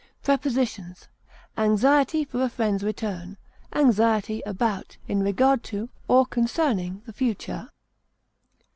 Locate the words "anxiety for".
1.59-2.41